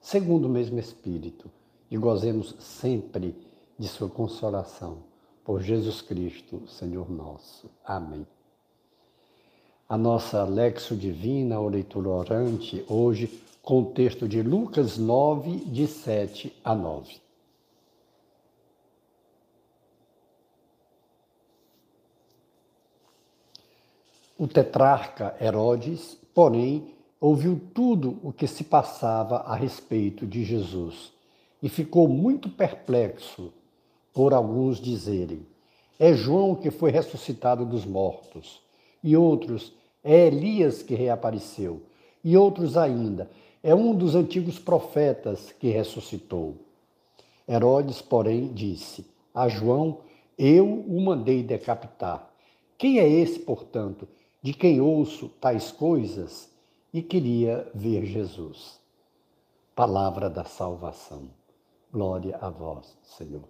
segundo 0.00 0.46
o 0.46 0.48
mesmo 0.48 0.78
Espírito, 0.78 1.50
e 1.90 1.96
gozemos 1.98 2.54
sempre 2.58 3.36
de 3.78 3.88
Sua 3.88 4.08
consolação. 4.08 4.98
Por 5.44 5.60
Jesus 5.62 6.00
Cristo, 6.00 6.66
Senhor 6.68 7.10
nosso. 7.10 7.68
Amém. 7.84 8.26
A 9.88 9.98
nossa 9.98 10.44
Lexo 10.44 10.94
Divina, 10.94 11.58
ou 11.58 11.68
leitura 11.68 12.08
orante, 12.08 12.84
hoje, 12.88 13.42
com 13.62 13.82
o 13.82 13.86
texto 13.86 14.28
de 14.28 14.42
Lucas 14.42 14.96
9, 14.96 15.64
de 15.64 15.86
7 15.86 16.56
a 16.62 16.74
9. 16.74 17.20
O 24.38 24.46
tetrarca 24.46 25.36
Herodes, 25.40 26.16
porém, 26.32 26.94
ouviu 27.20 27.60
tudo 27.74 28.18
o 28.22 28.32
que 28.32 28.46
se 28.46 28.64
passava 28.64 29.38
a 29.38 29.54
respeito 29.54 30.26
de 30.26 30.42
Jesus 30.42 31.12
e 31.62 31.68
ficou 31.68 32.08
muito 32.08 32.48
perplexo 32.48 33.52
por 34.12 34.32
alguns 34.32 34.80
dizerem: 34.80 35.46
É 35.98 36.14
João 36.14 36.54
que 36.54 36.70
foi 36.70 36.90
ressuscitado 36.90 37.66
dos 37.66 37.84
mortos, 37.84 38.62
e 39.04 39.16
outros: 39.16 39.72
É 40.02 40.26
Elias 40.26 40.82
que 40.82 40.94
reapareceu, 40.94 41.82
e 42.24 42.36
outros 42.36 42.76
ainda: 42.76 43.30
É 43.62 43.74
um 43.74 43.94
dos 43.94 44.14
antigos 44.14 44.58
profetas 44.58 45.52
que 45.52 45.68
ressuscitou. 45.68 46.56
Herodes, 47.46 48.00
porém, 48.00 48.48
disse 48.48 49.06
a 49.34 49.48
João: 49.48 49.98
Eu 50.38 50.66
o 50.66 51.00
mandei 51.00 51.42
decapitar. 51.42 52.30
Quem 52.78 52.98
é 52.98 53.06
esse, 53.06 53.40
portanto, 53.40 54.08
de 54.42 54.54
quem 54.54 54.80
ouço 54.80 55.28
tais 55.40 55.70
coisas? 55.70 56.48
E 56.92 57.02
queria 57.02 57.70
ver 57.74 58.04
Jesus. 58.04 58.80
Palavra 59.74 60.28
da 60.28 60.44
salvação. 60.44 61.30
Glória 61.92 62.36
a 62.40 62.50
vós, 62.50 62.96
Senhor. 63.02 63.44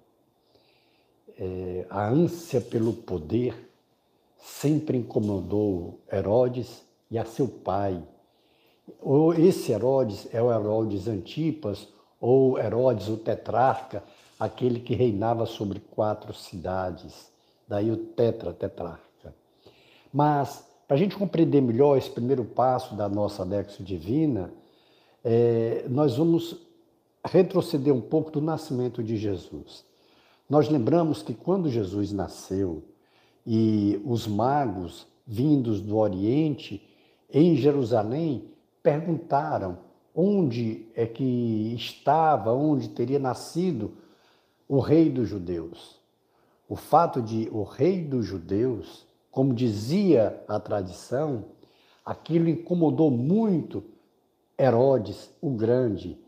É, 1.39 1.87
a 1.89 2.09
ânsia 2.09 2.61
pelo 2.61 2.93
poder 2.93 3.71
sempre 4.39 4.97
incomodou 4.97 6.01
Herodes 6.11 6.83
e 7.11 7.19
a 7.19 7.25
seu 7.25 7.49
pai. 7.49 8.03
Esse 9.39 9.73
Herodes 9.73 10.29
é 10.33 10.43
o 10.43 10.53
Herodes 10.53 11.07
Antipas 11.09 11.89
ou 12.21 12.59
Herodes 12.59 13.09
o 13.09 13.17
tetrarca, 13.17 14.03
aquele 14.39 14.81
que 14.81 14.95
reinava 14.95 15.47
sobre 15.47 15.81
quatro 15.81 16.35
cidades. 16.35 17.31
Daí 17.67 17.91
o 17.91 17.97
tetra, 17.97 18.53
tetrarca. 18.53 19.35
Mas 20.13 20.70
para 20.91 20.97
a 20.97 20.99
gente 20.99 21.17
compreender 21.17 21.61
melhor 21.61 21.97
esse 21.97 22.11
primeiro 22.11 22.45
passo 22.45 22.97
da 22.97 23.09
nossa 23.09 23.45
Lexo 23.45 23.81
Divina, 23.81 24.53
é, 25.23 25.85
nós 25.89 26.17
vamos 26.17 26.67
retroceder 27.25 27.95
um 27.95 28.01
pouco 28.01 28.29
do 28.33 28.41
nascimento 28.41 29.01
de 29.01 29.17
Jesus. 29.17 29.85
Nós 30.49 30.69
lembramos 30.69 31.23
que 31.23 31.33
quando 31.33 31.71
Jesus 31.71 32.11
nasceu 32.11 32.83
e 33.47 34.03
os 34.05 34.27
magos 34.27 35.07
vindos 35.25 35.81
do 35.81 35.97
Oriente 35.97 36.85
em 37.33 37.55
Jerusalém 37.55 38.51
perguntaram 38.83 39.79
onde 40.13 40.89
é 40.97 41.07
que 41.07 41.73
estava, 41.73 42.53
onde 42.53 42.89
teria 42.89 43.21
nascido 43.21 43.93
o 44.69 44.81
rei 44.81 45.09
dos 45.09 45.29
judeus. 45.29 46.01
O 46.69 46.75
fato 46.75 47.23
de 47.23 47.49
o 47.53 47.63
rei 47.63 48.03
dos 48.03 48.27
judeus 48.27 49.09
como 49.31 49.55
dizia 49.55 50.43
a 50.49 50.59
tradição, 50.59 51.45
aquilo 52.05 52.49
incomodou 52.49 53.11
muito 53.11 53.85
Herodes 54.59 55.31
o 55.41 55.51
Grande. 55.51 56.19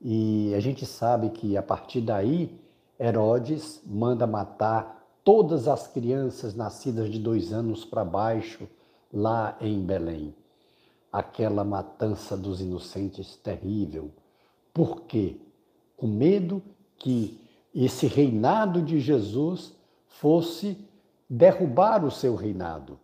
E 0.00 0.52
a 0.54 0.60
gente 0.60 0.84
sabe 0.84 1.30
que 1.30 1.56
a 1.56 1.62
partir 1.62 2.00
daí, 2.00 2.58
Herodes 2.98 3.80
manda 3.86 4.26
matar 4.26 5.06
todas 5.22 5.68
as 5.68 5.86
crianças 5.86 6.54
nascidas 6.54 7.10
de 7.10 7.18
dois 7.18 7.52
anos 7.52 7.84
para 7.84 8.04
baixo 8.04 8.66
lá 9.12 9.56
em 9.60 9.80
Belém. 9.80 10.34
Aquela 11.12 11.62
matança 11.62 12.36
dos 12.36 12.60
inocentes 12.60 13.36
terrível. 13.36 14.10
Por 14.72 15.02
quê? 15.02 15.36
Com 15.96 16.06
medo 16.06 16.62
que 16.96 17.38
esse 17.74 18.06
reinado 18.06 18.82
de 18.82 18.98
Jesus 18.98 19.72
fosse 20.08 20.76
derrubar 21.32 22.04
o 22.04 22.10
seu 22.10 22.34
reinado. 22.34 22.98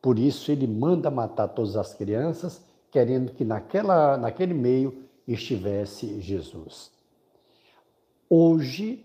Por 0.00 0.16
isso 0.16 0.52
ele 0.52 0.64
manda 0.64 1.10
matar 1.10 1.48
todas 1.48 1.74
as 1.74 1.92
crianças, 1.92 2.62
querendo 2.88 3.32
que 3.32 3.44
naquela, 3.44 4.16
naquele 4.16 4.54
meio 4.54 5.02
estivesse 5.26 6.20
Jesus. 6.20 6.92
Hoje 8.30 9.04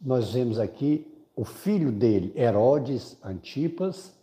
nós 0.00 0.32
vemos 0.32 0.58
aqui 0.58 1.06
o 1.36 1.44
filho 1.44 1.92
dele, 1.92 2.32
Herodes 2.34 3.18
Antipas, 3.22 4.14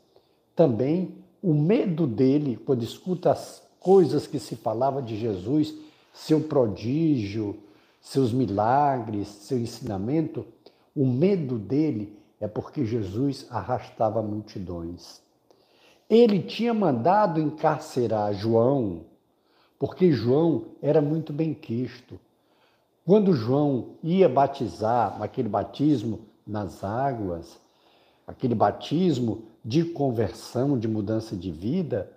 também 0.55 1.13
o 1.39 1.53
medo 1.53 2.07
dele 2.07 2.57
quando 2.65 2.81
escuta 2.81 3.31
as 3.31 3.61
coisas 3.79 4.25
que 4.25 4.39
se 4.39 4.55
falava 4.55 5.03
de 5.03 5.15
Jesus, 5.15 5.75
seu 6.11 6.41
prodígio, 6.41 7.55
seus 8.01 8.33
milagres, 8.33 9.27
seu 9.27 9.59
ensinamento, 9.59 10.44
o 10.95 11.05
medo 11.05 11.59
dele 11.59 12.16
é 12.40 12.48
porque 12.48 12.86
Jesus 12.86 13.48
arrastava 13.50 14.22
multidões. 14.22 15.22
Ele 16.09 16.42
tinha 16.42 16.74
mandado 16.74 17.40
encarcerar 17.42 18.34
João, 18.34 19.02
porque 19.78 20.12
João 20.12 20.66
era 20.81 21.02
muito 21.02 21.34
bem 21.34 21.53
quisto. 21.53 22.20
Quando 23.06 23.34
João 23.34 23.96
ia 24.03 24.30
batizar, 24.30 25.22
aquele 25.22 25.50
batismo 25.50 26.22
nas 26.46 26.84
águas, 26.84 27.59
aquele 28.25 28.56
batismo 28.56 29.44
de 29.64 29.84
conversão, 29.84 30.78
de 30.78 30.88
mudança 30.88 31.36
de 31.36 31.52
vida, 31.52 32.12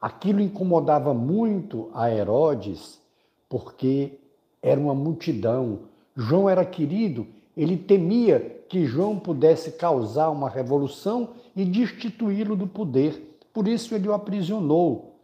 aquilo 0.00 0.40
incomodava 0.40 1.12
muito 1.14 1.90
a 1.94 2.10
Herodes, 2.10 3.00
porque 3.48 4.18
era 4.62 4.80
uma 4.80 4.94
multidão. 4.94 5.80
João 6.16 6.48
era 6.48 6.64
querido, 6.64 7.26
ele 7.56 7.76
temia 7.76 8.57
que 8.68 8.84
João 8.84 9.18
pudesse 9.18 9.72
causar 9.72 10.30
uma 10.30 10.48
revolução 10.48 11.30
e 11.56 11.64
destituí-lo 11.64 12.54
do 12.54 12.66
poder. 12.66 13.38
Por 13.52 13.66
isso 13.66 13.94
ele 13.94 14.08
o 14.08 14.12
aprisionou. 14.12 15.16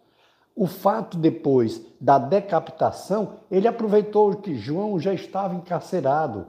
O 0.56 0.66
fato 0.66 1.19
depois 1.19 1.84
da 2.00 2.19
decapitação, 2.19 3.34
ele 3.50 3.69
aproveitou 3.69 4.34
que 4.37 4.55
João 4.55 4.99
já 4.99 5.12
estava 5.12 5.55
encarcerado. 5.55 6.47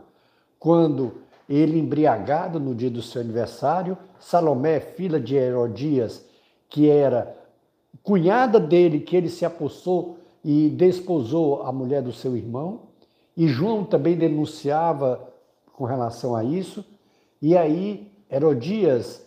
Quando 0.59 1.15
ele, 1.49 1.79
embriagado 1.79 2.59
no 2.59 2.73
dia 2.73 2.89
do 2.89 3.01
seu 3.01 3.21
aniversário, 3.21 3.97
Salomé, 4.19 4.79
filha 4.79 5.19
de 5.19 5.35
Herodias, 5.35 6.23
que 6.69 6.89
era 6.89 7.35
cunhada 8.01 8.59
dele, 8.59 8.99
que 8.99 9.15
ele 9.15 9.29
se 9.29 9.45
apossou 9.45 10.19
e 10.43 10.69
desposou 10.69 11.63
a 11.63 11.71
mulher 11.71 12.01
do 12.01 12.13
seu 12.13 12.37
irmão, 12.37 12.81
e 13.35 13.47
João 13.47 13.83
também 13.83 14.15
denunciava 14.15 15.34
com 15.75 15.85
relação 15.85 16.35
a 16.35 16.43
isso. 16.43 16.85
E 17.41 17.57
aí 17.57 18.11
Herodias 18.29 19.23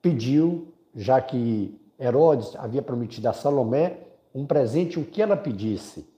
pediu, 0.00 0.72
já 0.94 1.20
que 1.20 1.78
Herodes 1.98 2.54
havia 2.56 2.82
prometido 2.82 3.28
a 3.28 3.32
Salomé 3.32 4.00
um 4.34 4.46
presente, 4.46 4.98
o 4.98 5.04
que 5.04 5.20
ela 5.20 5.36
pedisse. 5.36 6.08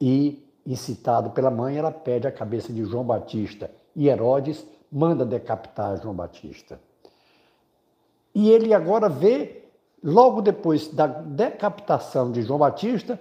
E, 0.00 0.44
incitado 0.66 1.30
pela 1.30 1.50
mãe, 1.50 1.76
ela 1.76 1.90
pede 1.90 2.26
a 2.26 2.32
cabeça 2.32 2.72
de 2.72 2.84
João 2.84 3.04
Batista. 3.04 3.70
E 3.94 4.08
Herodes 4.08 4.66
manda 4.90 5.24
decapitar 5.24 6.00
João 6.00 6.14
Batista. 6.14 6.80
E 8.34 8.50
ele 8.50 8.74
agora 8.74 9.08
vê, 9.08 9.64
logo 10.02 10.42
depois 10.42 10.88
da 10.88 11.06
decapitação 11.06 12.30
de 12.30 12.42
João 12.42 12.58
Batista, 12.58 13.18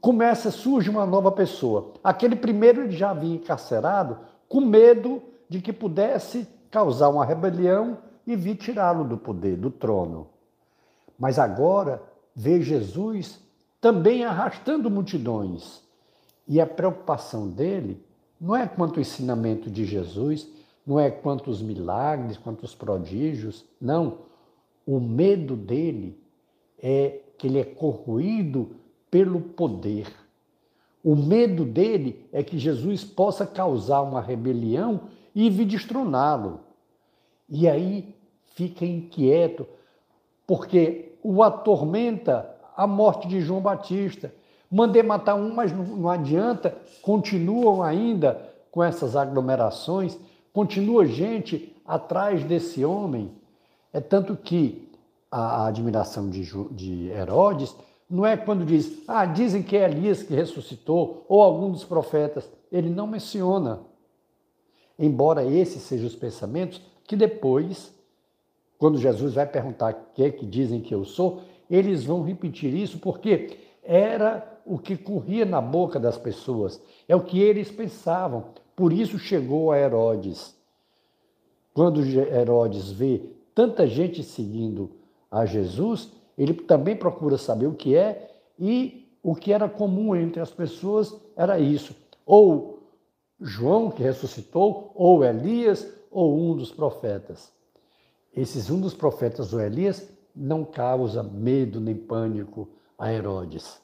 começa, 0.00 0.50
surge 0.50 0.88
uma 0.88 1.06
nova 1.06 1.32
pessoa. 1.32 1.92
Aquele 2.02 2.36
primeiro 2.36 2.82
ele 2.82 2.92
já 2.92 3.10
havia 3.10 3.34
encarcerado 3.34 4.18
com 4.48 4.60
medo 4.60 5.22
de 5.48 5.60
que 5.60 5.72
pudesse 5.72 6.46
causar 6.70 7.08
uma 7.08 7.24
rebelião 7.24 7.98
e 8.26 8.36
vir 8.36 8.56
tirá-lo 8.56 9.04
do 9.04 9.18
poder, 9.18 9.56
do 9.56 9.70
trono. 9.70 10.28
Mas 11.18 11.38
agora 11.38 12.02
vê 12.34 12.60
Jesus 12.62 13.40
também 13.80 14.24
arrastando 14.24 14.90
multidões. 14.90 15.82
E 16.46 16.60
a 16.60 16.66
preocupação 16.66 17.48
dele 17.48 18.02
não 18.40 18.56
é 18.56 18.66
quanto 18.66 18.96
o 18.96 19.00
ensinamento 19.00 19.70
de 19.70 19.84
Jesus, 19.84 20.48
não 20.86 20.98
é 20.98 21.10
quanto 21.10 21.50
os 21.50 21.62
milagres, 21.62 22.36
quanto 22.36 22.64
os 22.64 22.74
prodígios, 22.74 23.64
não. 23.80 24.18
O 24.86 24.98
medo 24.98 25.54
dele 25.56 26.20
é 26.82 27.20
que 27.38 27.46
ele 27.46 27.60
é 27.60 27.64
corroído 27.64 28.76
pelo 29.12 29.42
poder. 29.42 30.10
O 31.04 31.14
medo 31.14 31.66
dele 31.66 32.26
é 32.32 32.42
que 32.42 32.58
Jesus 32.58 33.04
possa 33.04 33.46
causar 33.46 34.00
uma 34.00 34.22
rebelião 34.22 35.02
e 35.34 35.50
vir 35.50 35.66
destroná-lo. 35.66 36.60
E 37.46 37.68
aí 37.68 38.16
fica 38.54 38.86
inquieto, 38.86 39.66
porque 40.46 41.12
o 41.22 41.42
atormenta 41.42 42.56
a 42.74 42.86
morte 42.86 43.28
de 43.28 43.42
João 43.42 43.60
Batista. 43.60 44.32
Mandei 44.70 45.02
matar 45.02 45.34
um, 45.34 45.52
mas 45.52 45.70
não, 45.72 46.08
adianta, 46.08 46.74
continuam 47.02 47.82
ainda 47.82 48.50
com 48.70 48.82
essas 48.82 49.14
aglomerações, 49.14 50.18
continua 50.54 51.04
gente 51.04 51.76
atrás 51.84 52.42
desse 52.44 52.82
homem. 52.82 53.30
É 53.92 54.00
tanto 54.00 54.34
que 54.34 54.90
a, 55.30 55.66
admiração 55.66 56.30
de 56.30 57.10
Herodes 57.10 57.76
não 58.12 58.26
é 58.26 58.36
quando 58.36 58.66
diz, 58.66 59.02
ah, 59.08 59.24
dizem 59.24 59.62
que 59.62 59.74
é 59.74 59.90
Elias 59.90 60.22
que 60.22 60.34
ressuscitou, 60.34 61.24
ou 61.26 61.40
algum 61.40 61.70
dos 61.70 61.82
profetas. 61.82 62.46
Ele 62.70 62.90
não 62.90 63.06
menciona. 63.06 63.80
Embora 64.98 65.42
esses 65.46 65.80
sejam 65.80 66.06
os 66.06 66.14
pensamentos 66.14 66.82
que 67.04 67.16
depois, 67.16 67.90
quando 68.76 68.98
Jesus 68.98 69.32
vai 69.32 69.46
perguntar 69.46 69.94
o 69.94 70.14
que 70.14 70.24
é 70.24 70.30
que 70.30 70.44
dizem 70.44 70.82
que 70.82 70.94
eu 70.94 71.06
sou, 71.06 71.40
eles 71.70 72.04
vão 72.04 72.22
repetir 72.22 72.74
isso 72.74 72.98
porque 72.98 73.56
era 73.82 74.60
o 74.66 74.78
que 74.78 74.94
corria 74.94 75.46
na 75.46 75.62
boca 75.62 75.98
das 75.98 76.18
pessoas, 76.18 76.82
é 77.08 77.16
o 77.16 77.24
que 77.24 77.40
eles 77.40 77.70
pensavam. 77.70 78.44
Por 78.76 78.92
isso 78.92 79.18
chegou 79.18 79.72
a 79.72 79.78
Herodes. 79.78 80.54
Quando 81.72 82.04
Herodes 82.04 82.90
vê 82.90 83.22
tanta 83.54 83.86
gente 83.86 84.22
seguindo 84.22 84.90
a 85.30 85.46
Jesus, 85.46 86.12
ele 86.36 86.54
também 86.54 86.96
procura 86.96 87.36
saber 87.36 87.66
o 87.66 87.74
que 87.74 87.96
é 87.96 88.30
e 88.58 89.08
o 89.22 89.34
que 89.34 89.52
era 89.52 89.68
comum 89.68 90.16
entre 90.16 90.40
as 90.40 90.50
pessoas 90.50 91.14
era 91.36 91.58
isso. 91.58 91.94
Ou 92.26 92.82
João 93.40 93.90
que 93.90 94.02
ressuscitou, 94.02 94.92
ou 94.94 95.24
Elias, 95.24 95.86
ou 96.10 96.38
um 96.38 96.56
dos 96.56 96.70
profetas. 96.70 97.52
Esses 98.34 98.70
um 98.70 98.80
dos 98.80 98.94
profetas 98.94 99.52
ou 99.52 99.60
Elias 99.60 100.08
não 100.34 100.64
causa 100.64 101.22
medo 101.22 101.80
nem 101.80 101.94
pânico 101.94 102.68
a 102.98 103.12
Herodes. 103.12 103.80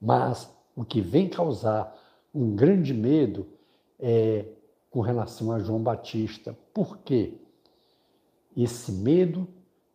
Mas 0.00 0.50
o 0.74 0.84
que 0.84 1.00
vem 1.00 1.28
causar 1.28 1.96
um 2.34 2.54
grande 2.54 2.92
medo 2.92 3.46
é 3.98 4.46
com 4.90 5.00
relação 5.00 5.52
a 5.52 5.58
João 5.58 5.82
Batista. 5.82 6.56
Por 6.72 6.98
quê? 6.98 7.34
Esse 8.56 8.92
medo 8.92 9.46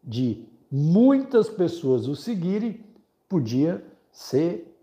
de 0.03 0.45
muitas 0.71 1.49
pessoas 1.49 2.07
o 2.07 2.15
seguirem 2.15 2.83
podia 3.27 3.83
ser 4.11 4.75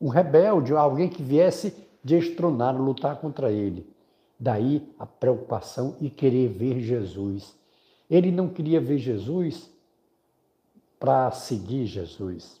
um 0.00 0.08
rebelde, 0.08 0.72
alguém 0.72 1.08
que 1.08 1.22
viesse 1.22 1.74
destronar, 2.02 2.80
lutar 2.80 3.16
contra 3.20 3.50
ele. 3.50 3.86
Daí 4.38 4.88
a 4.98 5.04
preocupação 5.04 5.96
e 6.00 6.08
querer 6.08 6.48
ver 6.48 6.80
Jesus. 6.80 7.56
Ele 8.08 8.30
não 8.30 8.48
queria 8.48 8.80
ver 8.80 8.98
Jesus 8.98 9.70
para 10.98 11.30
seguir 11.32 11.86
Jesus. 11.86 12.60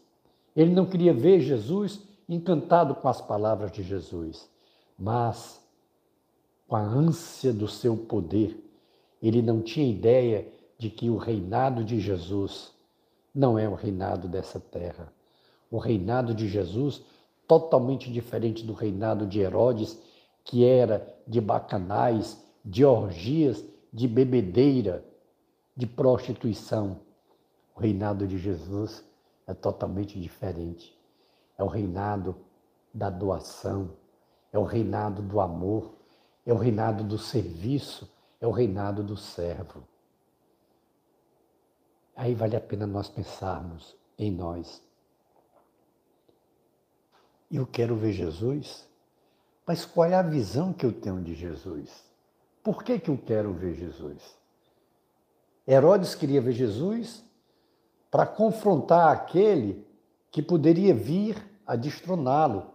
Ele 0.56 0.72
não 0.74 0.86
queria 0.86 1.14
ver 1.14 1.40
Jesus 1.40 2.02
encantado 2.28 2.94
com 2.94 3.08
as 3.08 3.20
palavras 3.20 3.70
de 3.70 3.82
Jesus, 3.82 4.48
mas 4.98 5.60
com 6.66 6.76
a 6.76 6.82
ânsia 6.82 7.52
do 7.52 7.68
seu 7.68 7.96
poder. 7.96 8.62
Ele 9.22 9.40
não 9.40 9.62
tinha 9.62 9.88
ideia 9.88 10.46
de 10.78 10.88
que 10.88 11.10
o 11.10 11.16
reinado 11.16 11.84
de 11.84 11.98
Jesus 11.98 12.72
não 13.34 13.58
é 13.58 13.68
o 13.68 13.74
reinado 13.74 14.28
dessa 14.28 14.60
terra. 14.60 15.12
O 15.70 15.78
reinado 15.78 16.32
de 16.32 16.48
Jesus, 16.48 17.02
totalmente 17.46 18.12
diferente 18.12 18.64
do 18.64 18.72
reinado 18.72 19.26
de 19.26 19.40
Herodes, 19.40 19.98
que 20.44 20.64
era 20.64 21.14
de 21.26 21.40
bacanais, 21.40 22.42
de 22.64 22.84
orgias, 22.84 23.64
de 23.92 24.06
bebedeira, 24.06 25.04
de 25.76 25.86
prostituição. 25.86 27.00
O 27.74 27.80
reinado 27.80 28.26
de 28.26 28.38
Jesus 28.38 29.04
é 29.46 29.54
totalmente 29.54 30.18
diferente. 30.18 30.96
É 31.56 31.62
o 31.62 31.66
reinado 31.66 32.36
da 32.94 33.10
doação, 33.10 33.90
é 34.52 34.58
o 34.58 34.64
reinado 34.64 35.22
do 35.22 35.40
amor, 35.40 35.94
é 36.46 36.52
o 36.52 36.56
reinado 36.56 37.04
do 37.04 37.18
serviço, 37.18 38.10
é 38.40 38.46
o 38.46 38.50
reinado 38.50 39.02
do 39.02 39.16
servo. 39.16 39.82
Aí 42.18 42.34
vale 42.34 42.56
a 42.56 42.60
pena 42.60 42.84
nós 42.84 43.08
pensarmos 43.08 43.96
em 44.18 44.28
nós. 44.28 44.82
Eu 47.48 47.64
quero 47.64 47.94
ver 47.94 48.10
Jesus, 48.12 48.84
mas 49.64 49.84
qual 49.84 50.10
é 50.10 50.14
a 50.14 50.22
visão 50.22 50.72
que 50.72 50.84
eu 50.84 50.92
tenho 50.92 51.22
de 51.22 51.32
Jesus? 51.32 52.04
Por 52.60 52.82
que, 52.82 52.98
que 52.98 53.08
eu 53.08 53.16
quero 53.16 53.52
ver 53.52 53.76
Jesus? 53.76 54.36
Herodes 55.66 56.16
queria 56.16 56.40
ver 56.40 56.54
Jesus 56.54 57.24
para 58.10 58.26
confrontar 58.26 59.12
aquele 59.12 59.86
que 60.32 60.42
poderia 60.42 60.92
vir 60.92 61.40
a 61.64 61.76
destroná-lo. 61.76 62.66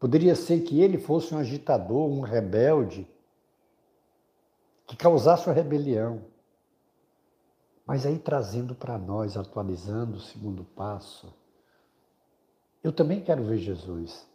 Poderia 0.00 0.34
ser 0.34 0.62
que 0.62 0.80
ele 0.80 0.98
fosse 0.98 1.32
um 1.32 1.38
agitador, 1.38 2.10
um 2.10 2.22
rebelde, 2.22 3.08
que 4.84 4.96
causasse 4.96 5.46
uma 5.46 5.54
rebelião. 5.54 6.33
Mas 7.86 8.06
aí 8.06 8.18
trazendo 8.18 8.74
para 8.74 8.98
nós, 8.98 9.36
atualizando 9.36 10.16
o 10.16 10.20
segundo 10.20 10.64
passo, 10.64 11.32
eu 12.82 12.92
também 12.92 13.20
quero 13.20 13.44
ver 13.44 13.58
Jesus. 13.58 14.26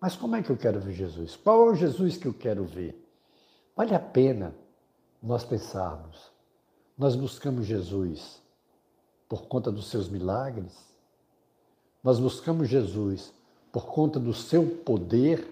Mas 0.00 0.16
como 0.16 0.36
é 0.36 0.42
que 0.42 0.50
eu 0.50 0.56
quero 0.56 0.80
ver 0.80 0.92
Jesus? 0.92 1.36
Qual 1.36 1.68
é 1.68 1.70
o 1.70 1.74
Jesus 1.74 2.16
que 2.16 2.26
eu 2.26 2.34
quero 2.34 2.64
ver? 2.64 3.06
Vale 3.76 3.94
a 3.94 4.00
pena 4.00 4.54
nós 5.22 5.44
pensarmos. 5.44 6.30
Nós 6.96 7.14
buscamos 7.16 7.66
Jesus 7.66 8.42
por 9.28 9.46
conta 9.46 9.70
dos 9.70 9.88
seus 9.88 10.08
milagres? 10.08 10.76
Nós 12.02 12.18
buscamos 12.18 12.68
Jesus 12.68 13.32
por 13.70 13.86
conta 13.86 14.18
do 14.18 14.34
seu 14.34 14.66
poder? 14.66 15.46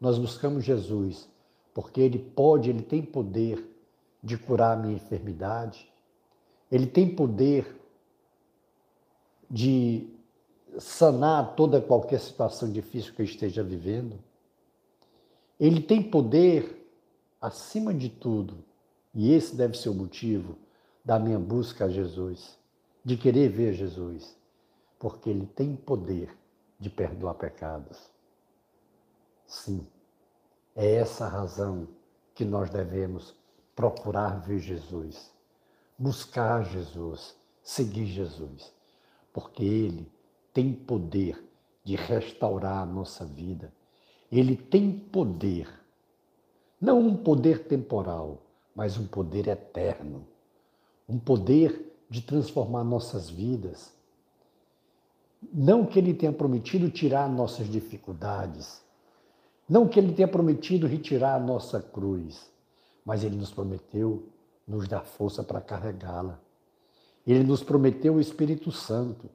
Nós 0.00 0.18
buscamos 0.18 0.64
Jesus 0.64 1.28
porque 1.74 2.00
ele 2.00 2.18
pode, 2.18 2.68
ele 2.68 2.82
tem 2.82 3.02
poder 3.02 3.66
de 4.22 4.36
curar 4.36 4.76
a 4.76 4.80
minha 4.80 4.94
enfermidade. 4.94 5.89
Ele 6.70 6.86
tem 6.86 7.14
poder 7.14 7.76
de 9.50 10.08
sanar 10.78 11.56
toda 11.56 11.80
qualquer 11.80 12.20
situação 12.20 12.70
difícil 12.70 13.12
que 13.14 13.22
eu 13.22 13.26
esteja 13.26 13.62
vivendo. 13.62 14.18
Ele 15.58 15.80
tem 15.80 16.02
poder, 16.02 16.88
acima 17.40 17.92
de 17.92 18.08
tudo, 18.08 18.64
e 19.12 19.32
esse 19.32 19.56
deve 19.56 19.76
ser 19.76 19.88
o 19.88 19.94
motivo 19.94 20.56
da 21.04 21.18
minha 21.18 21.38
busca 21.38 21.86
a 21.86 21.88
Jesus 21.88 22.56
de 23.04 23.16
querer 23.16 23.48
ver 23.48 23.74
Jesus, 23.74 24.36
porque 24.98 25.28
ele 25.28 25.46
tem 25.46 25.74
poder 25.74 26.36
de 26.78 26.88
perdoar 26.88 27.34
pecados. 27.34 28.10
Sim, 29.46 29.84
é 30.76 30.94
essa 30.94 31.24
a 31.24 31.28
razão 31.28 31.88
que 32.34 32.44
nós 32.44 32.70
devemos 32.70 33.34
procurar 33.74 34.40
ver 34.40 34.60
Jesus, 34.60 35.30
buscar 36.00 36.64
Jesus, 36.64 37.36
seguir 37.62 38.06
Jesus, 38.06 38.72
porque 39.34 39.62
ele 39.62 40.10
tem 40.50 40.72
poder 40.72 41.44
de 41.84 41.94
restaurar 41.94 42.78
a 42.78 42.86
nossa 42.86 43.22
vida. 43.26 43.70
Ele 44.32 44.56
tem 44.56 44.90
poder, 44.90 45.68
não 46.80 47.00
um 47.00 47.14
poder 47.14 47.64
temporal, 47.64 48.40
mas 48.74 48.96
um 48.96 49.06
poder 49.06 49.46
eterno, 49.46 50.26
um 51.06 51.18
poder 51.18 51.94
de 52.08 52.22
transformar 52.22 52.82
nossas 52.82 53.28
vidas. 53.28 53.92
Não 55.52 55.84
que 55.84 55.98
Ele 55.98 56.14
tenha 56.14 56.32
prometido 56.32 56.90
tirar 56.90 57.28
nossas 57.28 57.68
dificuldades, 57.68 58.82
não 59.68 59.86
que 59.86 59.98
Ele 59.98 60.14
tenha 60.14 60.28
prometido 60.28 60.86
retirar 60.86 61.34
a 61.34 61.40
nossa 61.40 61.80
cruz, 61.80 62.50
mas 63.04 63.22
Ele 63.22 63.36
nos 63.36 63.50
prometeu 63.50 64.26
nos 64.70 64.86
dar 64.86 65.04
força 65.04 65.42
para 65.42 65.60
carregá-la. 65.60 66.38
Ele 67.26 67.44
nos 67.44 67.62
prometeu 67.62 68.14
o 68.14 68.20
Espírito 68.20 68.70
Santo, 68.70 69.28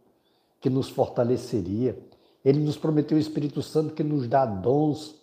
que 0.60 0.70
nos 0.70 0.89
fortaleceria. 0.89 1.98
Ele 2.44 2.60
nos 2.60 2.77
prometeu 2.77 3.18
o 3.18 3.22
Espírito 3.22 3.62
Santo 3.62 3.94
que 3.94 4.04
nos 4.04 4.27
dá 4.27 4.46
dons, 4.46 5.15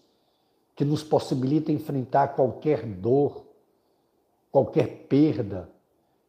que 0.76 0.84
nos 0.84 1.02
possibilita 1.02 1.72
enfrentar 1.72 2.28
qualquer 2.28 2.84
dor, 2.86 3.46
qualquer 4.50 5.06
perda, 5.08 5.68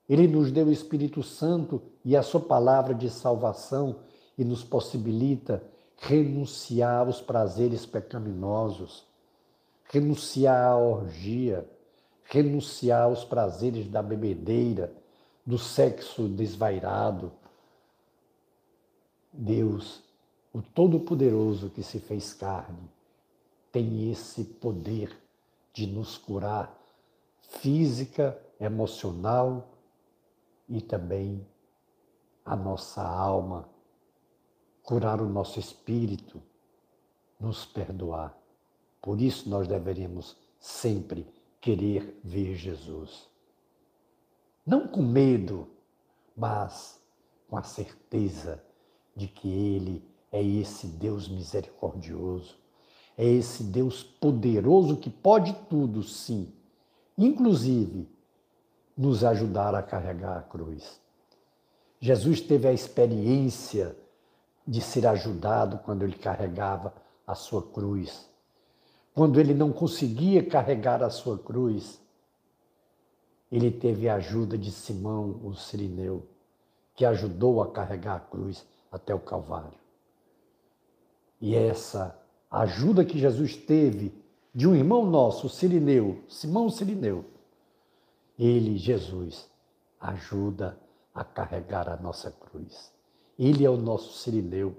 ele 0.08 0.28
nos 0.28 0.52
deu 0.52 0.68
o 0.68 0.72
Espírito 0.72 1.24
Santo 1.24 1.82
e 2.04 2.16
a 2.16 2.24
sua 2.24 2.42
palavra 2.42 2.94
de 2.94 3.10
salvação 3.10 3.98
e 4.38 4.44
nos 4.44 4.64
possibilita 4.64 5.64
renunciar 5.98 7.06
aos 7.06 7.22
prazeres 7.22 7.86
pecaminosos, 7.86 9.06
renunciar 9.86 10.72
à 10.72 10.78
orgia, 10.78 11.66
renunciar 12.26 13.04
aos 13.04 13.24
prazeres 13.24 13.88
da 13.88 14.02
bebedeira, 14.02 14.94
do 15.46 15.58
sexo 15.58 16.28
desvairado. 16.28 17.32
Deus, 19.32 20.04
o 20.54 20.62
Todo-Poderoso 20.62 21.70
que 21.70 21.84
se 21.84 22.00
fez 22.00 22.34
carne, 22.34 22.90
tem 23.72 24.12
esse 24.12 24.44
poder 24.44 25.16
de 25.74 25.88
nos 25.88 26.18
curar 26.18 26.80
física, 27.42 28.40
emocional 28.60 29.68
e 30.70 30.80
também 30.80 31.46
a 32.46 32.56
nossa 32.56 33.02
alma, 33.02 33.68
curar 34.84 35.22
o 35.22 35.28
nosso 35.28 35.60
espírito, 35.60 36.42
nos 37.40 37.66
perdoar. 37.66 38.38
Por 39.02 39.20
isso 39.20 39.50
nós 39.50 39.68
deveríamos 39.68 40.38
sempre 40.60 41.26
querer 41.64 42.20
ver 42.22 42.56
Jesus. 42.56 43.26
Não 44.66 44.86
com 44.86 45.02
medo, 45.02 45.70
mas 46.36 47.02
com 47.48 47.56
a 47.56 47.64
certeza 47.64 48.62
de 49.16 49.30
que 49.30 49.48
Ele 49.48 50.04
é 50.30 50.44
esse 50.44 50.88
Deus 50.88 51.30
misericordioso, 51.30 52.58
é 53.18 53.26
esse 53.26 53.64
Deus 53.64 54.04
poderoso 54.04 54.98
que 54.98 55.10
pode 55.10 55.54
tudo, 55.70 56.04
sim, 56.04 56.52
inclusive 57.18 58.10
nos 58.98 59.24
ajudar 59.24 59.74
a 59.74 59.82
carregar 59.82 60.38
a 60.38 60.42
cruz. 60.42 61.00
Jesus 62.02 62.42
teve 62.42 62.68
a 62.68 62.74
experiência 62.74 63.96
de 64.68 64.82
ser 64.82 65.08
ajudado 65.08 65.78
quando 65.80 66.04
ele 66.04 66.18
carregava 66.18 66.94
a 67.26 67.36
sua 67.36 67.64
cruz. 67.64 68.30
Quando 69.14 69.40
ele 69.40 69.54
não 69.54 69.72
conseguia 69.72 70.44
carregar 70.44 71.04
a 71.04 71.10
sua 71.10 71.38
cruz, 71.38 72.02
ele 73.52 73.70
teve 73.70 74.10
a 74.10 74.16
ajuda 74.16 74.58
de 74.58 74.72
Simão, 74.72 75.40
o 75.44 75.54
sirineu, 75.54 76.26
que 76.96 77.06
ajudou 77.06 77.62
a 77.62 77.72
carregar 77.72 78.16
a 78.16 78.20
cruz 78.20 78.66
até 78.92 79.14
o 79.14 79.20
Calvário. 79.20 79.78
E 81.40 81.56
essa 81.56 82.18
ajuda 82.50 83.04
que 83.04 83.20
Jesus 83.20 83.56
teve 83.56 84.14
de 84.54 84.68
um 84.68 84.76
irmão 84.76 85.06
nosso, 85.06 85.48
o 85.48 85.50
Sirineu, 85.50 86.24
Simão 86.30 86.70
Sirineu, 86.70 87.26
ele, 88.38 88.78
Jesus, 88.78 89.50
ajuda 90.00 90.78
a 91.14 91.24
carregar 91.24 91.90
a 91.90 91.98
nossa 91.98 92.32
cruz. 92.32 92.92
Ele 93.38 93.66
é 93.66 93.70
o 93.70 93.78
nosso 93.78 94.14
Sirineu. 94.20 94.76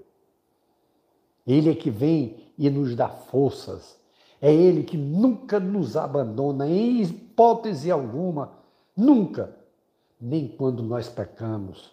Ele 1.45 1.69
é 1.69 1.75
que 1.75 1.91
vem 1.91 2.51
e 2.57 2.69
nos 2.69 2.95
dá 2.95 3.09
forças. 3.09 3.99
É 4.41 4.53
Ele 4.53 4.83
que 4.83 4.97
nunca 4.97 5.59
nos 5.59 5.95
abandona, 5.95 6.67
em 6.67 7.01
hipótese 7.01 7.89
alguma, 7.89 8.51
nunca. 8.95 9.55
Nem 10.19 10.47
quando 10.47 10.81
nós 10.83 11.09
pecamos, 11.09 11.91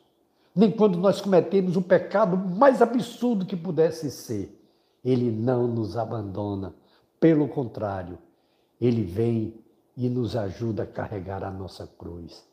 nem 0.55 0.71
quando 0.71 0.99
nós 0.99 1.21
cometemos 1.21 1.77
o 1.77 1.83
pecado 1.83 2.37
mais 2.37 2.83
absurdo 2.83 3.47
que 3.47 3.57
pudesse 3.57 4.11
ser. 4.11 4.59
Ele 5.05 5.31
não 5.31 5.67
nos 5.67 5.97
abandona. 5.97 6.75
Pelo 7.19 7.49
contrário, 7.49 8.19
Ele 8.81 9.03
vem 9.03 9.55
e 9.97 10.09
nos 10.09 10.37
ajuda 10.37 10.85
a 10.85 10.87
carregar 10.87 11.43
a 11.43 11.51
nossa 11.51 11.87
cruz. 11.87 12.45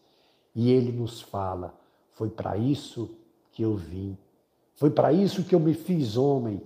E 0.56 0.72
Ele 0.72 0.92
nos 0.92 1.22
fala: 1.22 1.78
foi 2.12 2.30
para 2.30 2.58
isso 2.58 3.10
que 3.52 3.64
eu 3.64 3.76
vim. 3.76 4.18
Foi 4.76 4.90
para 4.90 5.12
isso 5.12 5.44
que 5.44 5.54
eu 5.54 5.60
me 5.60 5.74
fiz 5.74 6.16
homem, 6.16 6.62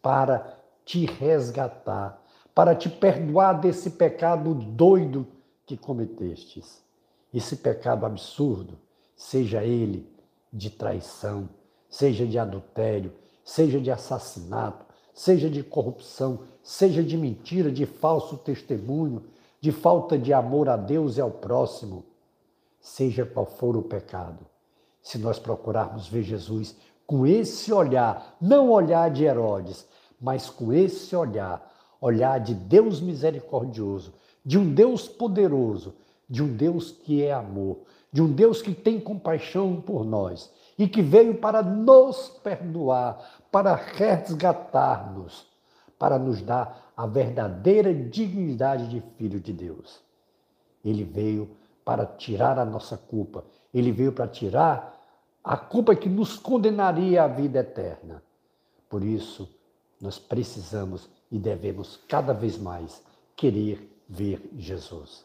para 0.00 0.58
te 0.84 1.04
resgatar, 1.04 2.19
para 2.54 2.74
te 2.74 2.88
perdoar 2.88 3.60
desse 3.60 3.90
pecado 3.90 4.54
doido 4.54 5.26
que 5.66 5.76
cometestes. 5.76 6.82
Esse 7.32 7.56
pecado 7.56 8.04
absurdo, 8.04 8.78
seja 9.16 9.62
ele 9.62 10.10
de 10.52 10.70
traição, 10.70 11.48
seja 11.88 12.26
de 12.26 12.38
adultério, 12.38 13.12
seja 13.44 13.80
de 13.80 13.90
assassinato, 13.90 14.84
seja 15.14 15.48
de 15.48 15.62
corrupção, 15.62 16.40
seja 16.62 17.02
de 17.02 17.16
mentira, 17.16 17.70
de 17.70 17.86
falso 17.86 18.36
testemunho, 18.36 19.24
de 19.60 19.70
falta 19.70 20.18
de 20.18 20.32
amor 20.32 20.68
a 20.68 20.76
Deus 20.76 21.16
e 21.16 21.20
ao 21.20 21.30
próximo, 21.30 22.04
seja 22.80 23.24
qual 23.24 23.46
for 23.46 23.76
o 23.76 23.82
pecado 23.82 24.50
se 25.02 25.18
nós 25.18 25.38
procurarmos 25.38 26.08
ver 26.08 26.22
Jesus 26.22 26.76
com 27.06 27.26
esse 27.26 27.72
olhar, 27.72 28.36
não 28.40 28.70
olhar 28.70 29.10
de 29.10 29.24
Herodes, 29.24 29.86
mas 30.20 30.48
com 30.48 30.72
esse 30.72 31.16
olhar, 31.16 31.68
olhar 32.00 32.38
de 32.38 32.54
Deus 32.54 33.00
misericordioso, 33.00 34.14
de 34.44 34.58
um 34.58 34.72
Deus 34.72 35.06
poderoso, 35.08 35.94
de 36.28 36.42
um 36.42 36.56
Deus 36.56 36.90
que 36.90 37.22
é 37.22 37.32
amor, 37.32 37.78
de 38.12 38.22
um 38.22 38.32
Deus 38.32 38.62
que 38.62 38.74
tem 38.74 38.98
compaixão 38.98 39.80
por 39.80 40.04
nós 40.04 40.50
e 40.78 40.88
que 40.88 41.02
veio 41.02 41.34
para 41.34 41.62
nos 41.62 42.28
perdoar, 42.42 43.42
para 43.50 43.74
resgatar-nos, 43.74 45.46
para 45.98 46.18
nos 46.18 46.40
dar 46.40 46.92
a 46.96 47.06
verdadeira 47.06 47.92
dignidade 47.92 48.88
de 48.88 49.00
filho 49.16 49.40
de 49.40 49.52
Deus. 49.52 50.00
Ele 50.84 51.04
veio 51.04 51.50
para 51.84 52.06
tirar 52.06 52.58
a 52.58 52.64
nossa 52.64 52.96
culpa, 52.96 53.44
ele 53.74 53.92
veio 53.92 54.12
para 54.12 54.26
tirar 54.26 54.98
a 55.42 55.56
culpa 55.56 55.94
que 55.94 56.08
nos 56.08 56.38
condenaria 56.38 57.24
à 57.24 57.26
vida 57.26 57.60
eterna. 57.60 58.22
Por 58.88 59.04
isso, 59.04 59.48
nós 60.00 60.18
precisamos 60.18 61.08
e 61.30 61.38
devemos 61.38 61.98
cada 62.08 62.32
vez 62.32 62.58
mais 62.58 63.02
querer 63.36 64.02
ver 64.08 64.50
Jesus. 64.56 65.24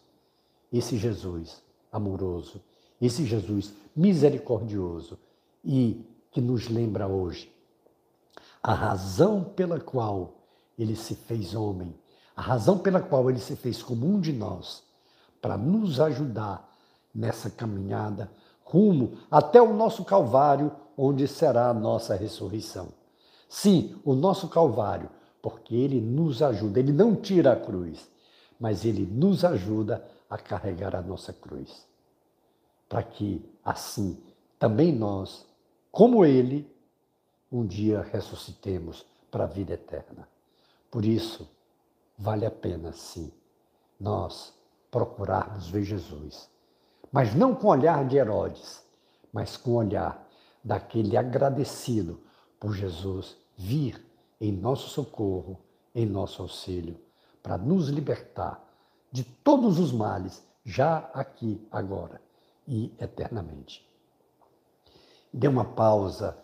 Esse 0.71 0.97
Jesus 0.97 1.61
amoroso, 1.91 2.61
esse 3.01 3.25
Jesus 3.25 3.73
misericordioso 3.95 5.17
e 5.63 6.05
que 6.31 6.41
nos 6.41 6.69
lembra 6.69 7.07
hoje 7.07 7.51
a 8.61 8.73
razão 8.73 9.43
pela 9.43 9.79
qual 9.79 10.33
ele 10.77 10.95
se 10.95 11.13
fez 11.13 11.53
homem, 11.53 11.93
a 12.35 12.41
razão 12.41 12.79
pela 12.79 12.99
qual 12.99 13.29
ele 13.29 13.39
se 13.39 13.55
fez 13.55 13.83
como 13.83 14.07
um 14.07 14.19
de 14.19 14.33
nós, 14.33 14.83
para 15.39 15.55
nos 15.55 15.99
ajudar 15.99 16.67
nessa 17.13 17.49
caminhada 17.49 18.29
rumo 18.63 19.19
até 19.29 19.61
o 19.61 19.71
nosso 19.71 20.03
Calvário, 20.03 20.71
onde 20.97 21.27
será 21.27 21.69
a 21.69 21.73
nossa 21.73 22.15
ressurreição. 22.15 22.87
Sim, 23.47 23.95
o 24.03 24.15
nosso 24.15 24.49
Calvário, 24.49 25.09
porque 25.45 25.75
ele 25.75 26.01
nos 26.01 26.41
ajuda, 26.41 26.79
ele 26.79 26.91
não 26.91 27.15
tira 27.15 27.53
a 27.53 27.55
cruz, 27.55 28.09
mas 28.59 28.83
ele 28.83 29.05
nos 29.05 29.45
ajuda 29.45 30.03
a 30.27 30.39
carregar 30.39 30.95
a 30.95 31.03
nossa 31.03 31.31
cruz. 31.31 31.87
Para 32.89 33.03
que, 33.03 33.47
assim, 33.63 34.19
também 34.57 34.91
nós, 34.91 35.45
como 35.91 36.25
ele, 36.25 36.67
um 37.51 37.63
dia 37.63 38.01
ressuscitemos 38.01 39.05
para 39.29 39.43
a 39.43 39.47
vida 39.47 39.75
eterna. 39.75 40.27
Por 40.89 41.05
isso, 41.05 41.47
vale 42.17 42.43
a 42.43 42.49
pena, 42.49 42.91
sim, 42.91 43.31
nós 43.99 44.51
procurarmos 44.89 45.69
ver 45.69 45.83
Jesus 45.83 46.49
mas 47.11 47.33
não 47.33 47.55
com 47.55 47.67
o 47.67 47.69
olhar 47.69 48.05
de 48.05 48.17
Herodes, 48.17 48.83
mas 49.31 49.55
com 49.55 49.71
o 49.71 49.75
olhar 49.75 50.27
daquele 50.61 51.15
agradecido 51.15 52.19
por 52.59 52.73
Jesus 52.73 53.37
vir 53.55 54.03
em 54.39 54.51
nosso 54.51 54.89
socorro, 54.89 55.59
em 55.93 56.05
nosso 56.05 56.41
auxílio, 56.41 56.99
para 57.41 57.57
nos 57.57 57.89
libertar 57.89 58.63
de 59.11 59.23
todos 59.23 59.79
os 59.79 59.91
males, 59.91 60.43
já 60.63 61.09
aqui, 61.13 61.65
agora 61.71 62.19
e 62.67 62.91
eternamente. 62.99 63.87
Dê 65.31 65.47
uma 65.47 65.65
pausa 65.65 66.37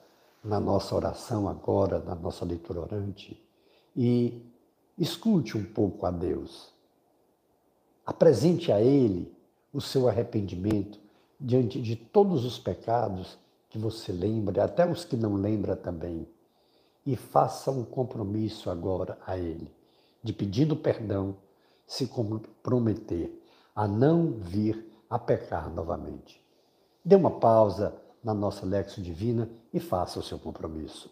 na 0.43 0.59
nossa 0.59 0.95
oração 0.95 1.47
agora, 1.47 1.99
na 1.99 2.15
nossa 2.15 2.45
leitura 2.45 2.81
orante, 2.81 3.41
e 3.95 4.41
escute 4.97 5.57
um 5.57 5.63
pouco 5.63 6.05
a 6.05 6.11
Deus. 6.11 6.71
Apresente 8.05 8.71
a 8.71 8.81
Ele 8.81 9.33
o 9.73 9.81
seu 9.81 10.07
arrependimento 10.07 10.99
diante 11.39 11.81
de 11.81 11.95
todos 11.95 12.45
os 12.45 12.59
pecados 12.59 13.37
que 13.69 13.77
você 13.77 14.11
lembra, 14.11 14.63
até 14.63 14.85
os 14.85 15.05
que 15.05 15.15
não 15.15 15.35
lembra 15.35 15.75
também. 15.75 16.27
E 17.05 17.15
faça 17.15 17.71
um 17.71 17.83
compromisso 17.83 18.69
agora 18.69 19.17
a 19.25 19.37
Ele, 19.37 19.71
de 20.23 20.31
pedindo 20.31 20.75
perdão, 20.75 21.35
se 21.87 22.07
comprometer 22.07 23.41
a 23.75 23.87
não 23.87 24.33
vir 24.33 24.89
a 25.09 25.17
pecar 25.17 25.69
novamente. 25.69 26.41
Dê 27.03 27.15
uma 27.15 27.31
pausa 27.31 27.93
na 28.23 28.33
nossa 28.33 28.65
Lexo 28.65 29.01
Divina 29.01 29.49
e 29.73 29.79
faça 29.79 30.19
o 30.19 30.23
seu 30.23 30.37
compromisso. 30.37 31.09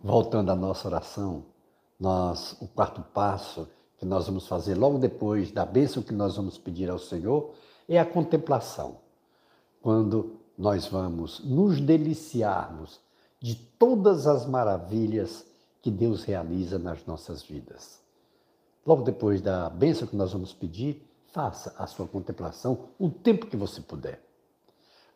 Voltando 0.00 0.50
à 0.50 0.56
nossa 0.56 0.88
oração, 0.88 1.44
nós, 1.98 2.56
o 2.60 2.68
quarto 2.68 3.02
passo 3.02 3.68
que 3.98 4.06
nós 4.06 4.26
vamos 4.26 4.46
fazer 4.46 4.74
logo 4.74 4.98
depois 4.98 5.50
da 5.50 5.66
bênção 5.66 6.02
que 6.02 6.12
nós 6.12 6.36
vamos 6.36 6.56
pedir 6.56 6.88
ao 6.88 6.98
Senhor 6.98 7.52
é 7.88 7.98
a 7.98 8.04
contemplação. 8.04 8.98
Quando 9.80 10.38
nós 10.56 10.86
vamos 10.86 11.40
nos 11.40 11.80
deliciarmos 11.80 13.00
de 13.40 13.54
todas 13.54 14.26
as 14.26 14.44
maravilhas 14.44 15.46
que 15.80 15.90
Deus 15.90 16.24
realiza 16.24 16.78
nas 16.78 17.06
nossas 17.06 17.42
vidas. 17.42 18.00
Logo 18.84 19.02
depois 19.02 19.40
da 19.40 19.70
bênção 19.70 20.08
que 20.08 20.16
nós 20.16 20.32
vamos 20.32 20.52
pedir, 20.52 21.06
faça 21.28 21.74
a 21.78 21.86
sua 21.86 22.06
contemplação 22.06 22.88
o 22.98 23.08
tempo 23.08 23.46
que 23.46 23.56
você 23.56 23.80
puder. 23.80 24.20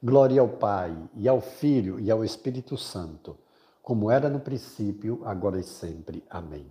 Glória 0.02 0.40
ao 0.40 0.48
Pai, 0.48 0.96
e 1.14 1.28
ao 1.28 1.40
Filho, 1.40 1.98
e 1.98 2.10
ao 2.10 2.24
Espírito 2.24 2.76
Santo, 2.76 3.36
como 3.82 4.10
era 4.10 4.28
no 4.28 4.40
princípio, 4.40 5.20
agora 5.24 5.58
e 5.58 5.64
sempre. 5.64 6.24
Amém. 6.30 6.66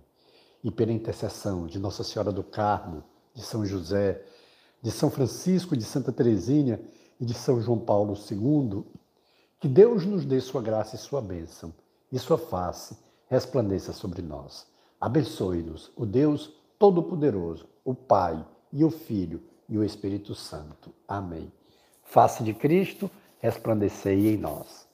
E 0.62 0.70
pela 0.70 0.92
intercessão 0.92 1.66
de 1.66 1.78
Nossa 1.78 2.04
Senhora 2.04 2.30
do 2.30 2.42
Carmo, 2.42 3.02
de 3.34 3.42
São 3.42 3.64
José, 3.64 4.24
de 4.82 4.90
São 4.90 5.10
Francisco, 5.10 5.76
de 5.76 5.84
Santa 5.84 6.12
Teresinha 6.12 6.80
e 7.20 7.24
de 7.24 7.32
São 7.32 7.60
João 7.60 7.78
Paulo 7.78 8.14
II, 8.14 8.84
que 9.60 9.68
Deus 9.68 10.04
nos 10.04 10.24
dê 10.24 10.40
sua 10.40 10.60
graça 10.60 10.96
e 10.96 10.98
sua 10.98 11.22
bênção, 11.22 11.72
e 12.10 12.18
sua 12.18 12.36
face 12.36 12.96
resplandeça 13.28 13.92
sobre 13.92 14.20
nós. 14.20 14.66
Abençoe-nos, 15.00 15.90
o 15.96 16.04
Deus 16.04 16.52
Todo-Poderoso, 16.78 17.66
o 17.84 17.94
Pai 17.94 18.44
e 18.72 18.84
o 18.84 18.90
Filho 18.90 19.40
e 19.68 19.78
o 19.78 19.84
Espírito 19.84 20.34
Santo. 20.34 20.92
Amém. 21.06 21.50
Face 22.02 22.42
de 22.42 22.52
Cristo, 22.52 23.10
resplandecei 23.38 24.34
em 24.34 24.36
nós. 24.36 24.86